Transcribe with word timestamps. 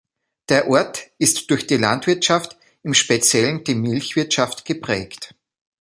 Der 0.49 0.67
Ort 0.67 1.11
ist 1.19 1.51
durch 1.51 1.67
die 1.67 1.77
Landwirtschaft, 1.77 2.57
im 2.81 2.95
Speziellen 2.95 3.63
die 3.63 3.75
Milchwirtschaft 3.75 4.65
geprägt. 4.65 5.35